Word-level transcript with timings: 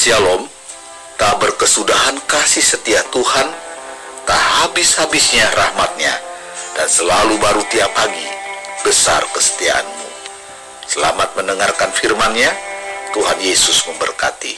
Shalom, 0.00 0.48
tak 1.20 1.44
berkesudahan 1.44 2.16
kasih 2.24 2.64
setia 2.64 3.04
Tuhan, 3.12 3.52
tak 4.24 4.40
habis-habisnya 4.64 5.44
rahmatnya, 5.52 6.16
dan 6.72 6.88
selalu 6.88 7.36
baru 7.36 7.60
tiap 7.68 7.92
pagi, 7.92 8.24
besar 8.80 9.20
kesetiaanmu. 9.36 10.08
Selamat 10.88 11.36
mendengarkan 11.36 11.92
firman-Nya, 11.92 12.48
Tuhan 13.12 13.44
Yesus 13.44 13.84
memberkati. 13.92 14.56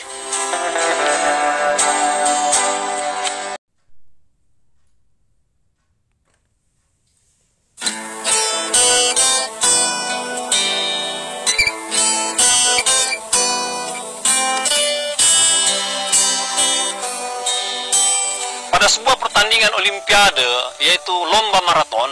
Pada 18.83 18.99
sebuah 18.99 19.15
pertandingan 19.15 19.71
olimpiade 19.79 20.51
yaitu 20.83 21.15
lomba 21.15 21.63
maraton 21.71 22.11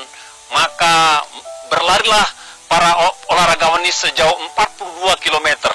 maka 0.55 1.19
berlarilah 1.66 2.23
para 2.70 2.95
olahragawan 3.27 3.83
ini 3.83 3.91
sejauh 3.91 4.38
42 4.55 5.02
km 5.19 5.66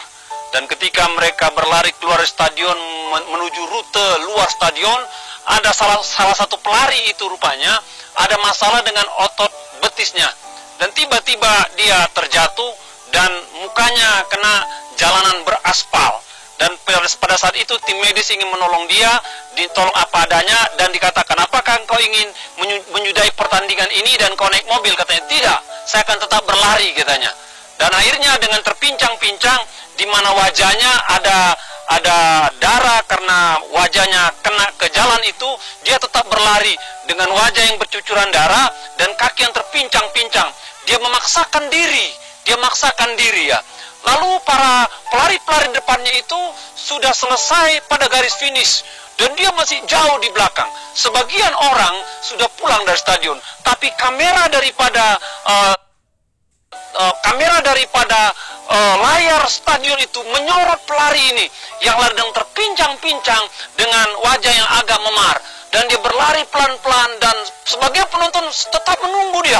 dan 0.55 0.63
ketika 0.71 1.03
mereka 1.19 1.51
berlari 1.51 1.91
keluar 1.99 2.23
stadion 2.23 2.79
menuju 3.11 3.61
rute 3.75 4.07
luar 4.23 4.47
stadion 4.47 4.95
ada 5.59 5.75
salah, 5.75 5.99
salah 5.99 6.31
satu 6.31 6.55
pelari 6.63 7.11
itu 7.11 7.27
rupanya 7.27 7.75
ada 8.15 8.39
masalah 8.39 8.79
dengan 8.79 9.03
otot 9.19 9.51
betisnya. 9.83 10.31
Dan 10.79 10.95
tiba-tiba 10.95 11.75
dia 11.75 12.07
terjatuh 12.15 12.71
dan 13.11 13.35
mukanya 13.59 14.23
kena 14.31 14.63
jalanan 14.95 15.43
beraspal 15.43 16.23
dan 16.55 16.71
pada 17.19 17.35
saat 17.35 17.55
itu 17.59 17.75
tim 17.83 17.99
medis 17.99 18.31
ingin 18.31 18.47
menolong 18.47 18.87
dia 18.87 19.11
ditolong 19.59 19.91
apa 19.91 20.23
adanya 20.23 20.55
dan 20.79 20.87
dikatakan 20.87 21.35
apakah 21.43 21.75
engkau 21.83 21.99
ingin 21.99 22.31
menyudahi 22.95 23.31
pertandingan 23.35 23.91
ini 23.91 24.15
dan 24.15 24.31
kau 24.39 24.47
naik 24.47 24.63
mobil? 24.71 24.95
Katanya 24.95 25.23
tidak 25.27 25.59
saya 25.83 26.07
akan 26.07 26.17
tetap 26.23 26.41
berlari 26.47 26.95
katanya. 26.95 27.31
Dan 27.75 27.91
akhirnya 27.91 28.39
dengan 28.39 28.63
terpincang-pincang 28.63 29.59
di 29.99 30.07
mana 30.07 30.31
wajahnya 30.31 30.91
ada 31.19 31.39
ada 31.85 32.19
darah 32.57 33.03
karena 33.03 33.59
wajahnya 33.75 34.31
kena 34.39 34.65
ke 34.79 34.87
jalan 34.95 35.21
itu 35.27 35.49
dia 35.83 35.99
tetap 35.99 36.23
berlari 36.31 36.73
dengan 37.03 37.35
wajah 37.35 37.63
yang 37.67 37.75
bercucuran 37.75 38.31
darah 38.31 38.71
dan 38.95 39.11
kaki 39.19 39.43
yang 39.43 39.51
terpincang-pincang. 39.51 40.49
Dia 40.87 40.97
memaksakan 41.03 41.67
diri 41.67 42.25
dia 42.45 42.55
memaksakan 42.61 43.17
diri 43.17 43.49
ya 43.49 43.59
Lalu 44.05 44.37
para 44.45 44.85
pelari-pelari 45.09 45.73
depannya 45.73 46.13
itu 46.13 46.41
sudah 46.77 47.11
selesai 47.11 47.81
pada 47.89 48.05
garis 48.09 48.37
finish. 48.37 48.85
Dan 49.15 49.31
dia 49.39 49.47
masih 49.55 49.79
jauh 49.87 50.17
di 50.19 50.27
belakang. 50.35 50.67
Sebagian 50.91 51.53
orang 51.55 51.95
sudah 52.19 52.51
pulang 52.59 52.83
dari 52.83 52.99
stadion, 52.99 53.39
tapi 53.63 53.87
kamera 53.95 54.51
daripada 54.51 55.15
uh, 55.47 55.75
uh, 56.99 57.13
kamera 57.23 57.63
daripada 57.63 58.35
uh, 58.67 58.95
layar 58.99 59.43
stadion 59.47 59.95
itu 60.03 60.19
menyorot 60.19 60.83
pelari 60.83 61.31
ini. 61.31 61.45
Yang 61.83 62.11
sedang 62.11 62.29
terpincang-pincang 62.31 63.43
dengan 63.75 64.07
wajah 64.23 64.53
yang 64.55 64.69
agak 64.83 64.99
memar. 65.03 65.35
Dan 65.75 65.91
dia 65.91 65.99
berlari 65.99 66.43
pelan-pelan 66.47 67.11
dan 67.19 67.35
sebagian 67.67 68.07
penonton 68.07 68.47
tetap 68.47 68.95
menunggu 69.03 69.43
dia. 69.43 69.59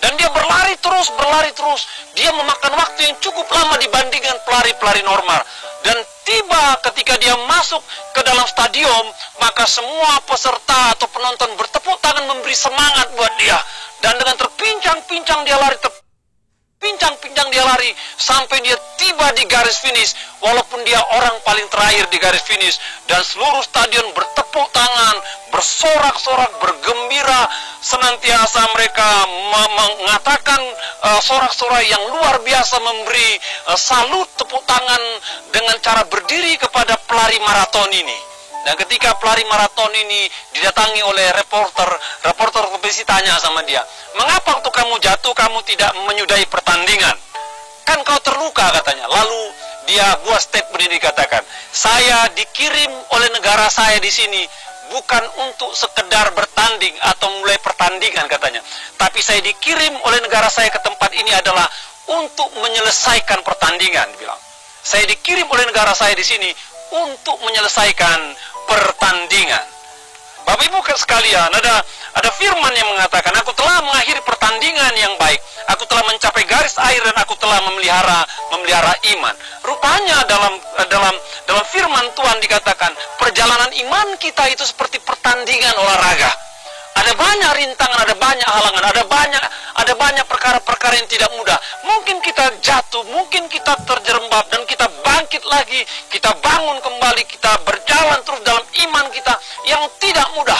Dan 0.00 0.16
dia 0.16 0.32
berlari 0.32 0.65
terus, 0.96 1.12
berlari 1.12 1.52
terus. 1.52 1.84
Dia 2.16 2.32
memakan 2.32 2.72
waktu 2.72 3.04
yang 3.04 3.16
cukup 3.20 3.44
lama 3.52 3.76
dibandingkan 3.76 4.40
pelari-pelari 4.48 5.04
normal. 5.04 5.44
Dan 5.84 6.00
tiba 6.24 6.80
ketika 6.88 7.20
dia 7.20 7.36
masuk 7.44 7.84
ke 8.16 8.24
dalam 8.24 8.48
stadion, 8.48 9.04
maka 9.36 9.68
semua 9.68 10.16
peserta 10.24 10.96
atau 10.96 11.04
penonton 11.12 11.52
bertepuk 11.60 12.00
tangan 12.00 12.24
memberi 12.32 12.56
semangat 12.56 13.12
buat 13.12 13.28
dia. 13.36 13.60
Dan 14.00 14.16
dengan 14.16 14.40
terpincang-pincang 14.40 15.44
dia 15.44 15.60
lari, 15.60 15.76
terpincang-pincang 15.84 17.48
dia 17.52 17.64
lari 17.68 17.92
sampai 18.16 18.64
dia 18.64 18.80
tiba 18.96 19.36
di 19.36 19.44
garis 19.52 19.76
finish 19.84 20.16
walaupun 20.40 20.80
dia 20.88 21.00
orang 21.12 21.36
paling 21.44 21.68
terakhir 21.68 22.08
di 22.08 22.16
garis 22.16 22.40
finish 22.44 22.80
dan 23.04 23.20
seluruh 23.20 23.60
stadion 23.60 24.06
bertepuk 24.16 24.66
tangan 24.72 25.16
bersorak-sorak 25.52 26.52
bergembira 26.60 27.48
senantiasa 27.80 28.60
mereka 28.74 29.08
mengatakan 30.02 30.60
uh, 31.04 31.20
sorak-sorai 31.20 31.86
yang 31.86 32.02
luar 32.12 32.40
biasa 32.42 32.76
memberi 32.80 33.38
uh, 33.70 33.78
salut 33.78 34.28
tepuk 34.36 34.62
tangan 34.64 35.02
dengan 35.52 35.76
cara 35.82 36.02
berdiri 36.08 36.56
kepada 36.60 36.96
pelari 37.04 37.38
maraton 37.44 37.90
ini. 37.92 38.18
Dan 38.66 38.74
ketika 38.82 39.14
pelari 39.22 39.46
maraton 39.46 39.94
ini 39.94 40.26
didatangi 40.50 40.98
oleh 41.06 41.30
reporter, 41.38 41.86
reporter 42.26 42.66
kompetisi 42.66 43.06
tanya 43.06 43.38
sama 43.38 43.62
dia, 43.62 43.78
mengapa 44.18 44.58
waktu 44.58 44.70
kamu 44.74 44.98
jatuh 44.98 45.30
kamu 45.38 45.62
tidak 45.70 45.94
menyudahi 46.02 46.42
pertandingan? 46.50 47.14
Kan 47.86 48.02
kau 48.02 48.18
terluka 48.18 48.66
katanya. 48.74 49.06
Lalu 49.06 49.54
dia 49.86 50.18
buat 50.26 50.42
statement 50.42 50.82
ini 50.82 50.98
dikatakan, 50.98 51.46
saya 51.70 52.26
dikirim 52.34 52.90
oleh 53.14 53.30
negara 53.38 53.70
saya 53.70 54.02
di 54.02 54.10
sini 54.10 54.42
bukan 54.90 55.24
untuk 55.46 55.72
sekedar 55.72 56.30
bertanding 56.34 56.94
atau 57.02 57.28
mulai 57.42 57.58
pertandingan 57.62 58.26
katanya. 58.30 58.60
Tapi 58.96 59.18
saya 59.22 59.40
dikirim 59.42 59.94
oleh 60.02 60.18
negara 60.22 60.46
saya 60.50 60.70
ke 60.70 60.80
tempat 60.82 61.10
ini 61.14 61.32
adalah 61.34 61.66
untuk 62.06 62.48
menyelesaikan 62.58 63.42
pertandingan, 63.42 64.06
bilang. 64.18 64.38
Saya 64.86 65.02
dikirim 65.10 65.50
oleh 65.50 65.66
negara 65.66 65.90
saya 65.98 66.14
di 66.14 66.22
sini 66.22 66.50
untuk 66.94 67.34
menyelesaikan 67.42 68.18
pertandingan. 68.70 69.64
Bapak 70.46 70.62
Ibu 70.62 70.78
sekalian, 70.94 71.50
ada 71.50 71.82
ada 72.14 72.30
firman 72.38 72.70
yang 72.78 72.86
mengatakan, 72.94 73.34
aku 73.42 73.50
telah 73.58 73.82
mengakhiri 73.82 74.22
pertandingan 74.22 74.94
yang 74.94 75.10
baik. 75.18 75.42
Aku 75.74 75.82
telah 75.90 76.06
mencapai 76.06 76.46
garis 76.46 76.78
air 76.78 77.02
dan 77.02 77.16
aku 77.18 77.34
telah 77.42 77.58
memelihara 77.66 78.22
memelihara 78.54 78.94
iman. 79.18 79.34
Rupanya 79.66 80.22
dalam 80.30 80.54
dalam 80.86 81.14
dalam 81.46 81.64
firman 81.74 82.06
Tuhan 82.14 82.38
dikatakan, 82.38 82.94
perjalanan 83.18 83.70
iman 83.86 84.14
kita 84.22 84.46
itu 84.46 84.62
seperti 84.62 85.02
pertandingan 85.02 85.74
olahraga. 85.74 86.30
Ada 86.96 87.12
banyak 87.12 87.50
rintangan, 87.60 87.98
ada 88.08 88.14
banyak 88.16 88.48
halangan, 88.48 88.84
ada 88.88 89.02
banyak 89.04 89.42
ada 89.76 89.92
banyak 89.92 90.24
perkara-perkara 90.24 90.96
yang 90.96 91.08
tidak 91.10 91.30
mudah. 91.36 91.58
Mungkin 91.84 92.24
kita 92.24 92.56
jatuh, 92.64 93.04
mungkin 93.12 93.44
kita 93.52 93.76
terjerembab 93.84 94.48
dan 94.48 94.64
kita 94.64 94.88
bangkit 95.04 95.44
lagi, 95.44 95.84
kita 96.08 96.32
bangun 96.40 96.80
kembali, 96.80 97.22
kita 97.28 97.52
berjalan 97.66 98.18
terus 98.24 98.40
dalam 98.46 98.64
iman 98.64 99.06
kita 99.12 99.34
yang 99.68 99.82
tidak 100.00 100.26
mudah. 100.32 100.58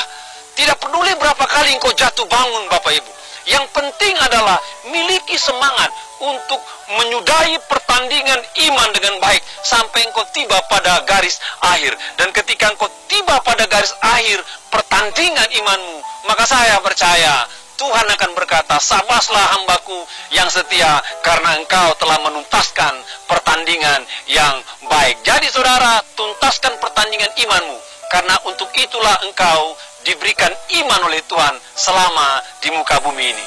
Tidak 0.57 0.77
peduli 0.81 1.13
berapa 1.21 1.45
kali 1.45 1.77
engkau 1.77 1.93
jatuh 1.93 2.25
bangun 2.29 2.65
Bapak 2.69 2.93
Ibu. 2.97 3.26
Yang 3.47 3.67
penting 3.71 4.15
adalah 4.19 4.59
miliki 4.91 5.39
semangat 5.39 5.91
untuk 6.19 6.59
menyudahi 6.99 7.57
pertandingan 7.71 8.41
iman 8.71 8.89
dengan 8.91 9.15
baik 9.23 9.43
sampai 9.63 10.03
engkau 10.07 10.27
tiba 10.35 10.59
pada 10.67 11.03
garis 11.07 11.39
akhir. 11.63 11.95
Dan 12.19 12.35
ketika 12.35 12.75
engkau 12.75 12.91
tiba 13.07 13.39
pada 13.47 13.67
garis 13.71 13.95
akhir 14.03 14.43
pertandingan 14.71 15.47
imanmu, 15.63 15.99
maka 16.27 16.43
saya 16.43 16.83
percaya 16.83 17.47
Tuhan 17.77 18.09
akan 18.09 18.31
berkata, 18.33 18.81
sabaslah 18.81 19.53
hambaku 19.53 20.01
yang 20.33 20.49
setia, 20.49 20.97
karena 21.21 21.61
engkau 21.61 21.93
telah 22.01 22.17
menuntaskan 22.25 22.95
pertandingan 23.29 24.01
yang 24.33 24.65
baik. 24.89 25.21
Jadi 25.21 25.53
saudara, 25.53 26.01
tuntaskan 26.17 26.81
pertandingan 26.81 27.29
imanmu, 27.37 27.77
karena 28.11 28.37
untuk 28.47 28.71
itulah 28.77 29.17
engkau 29.27 29.75
diberikan 30.07 30.53
iman 30.83 31.01
oleh 31.11 31.19
Tuhan 31.27 31.55
selama 31.75 32.43
di 32.63 32.69
muka 32.71 33.03
bumi 33.03 33.35
ini. 33.35 33.47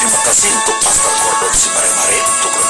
Terima 0.00 0.20
kasih 0.24 0.50
untuk 0.52 0.76
Pastor 0.84 1.12
Gordon 1.12 1.52
Simare-Mare 1.56 2.18
untuk 2.20 2.69